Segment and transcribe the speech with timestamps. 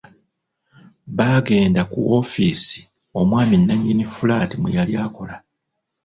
[1.17, 2.79] Baagenda ku woofiisi
[3.19, 5.35] omwami nnannyini fulaati mwe yali akola.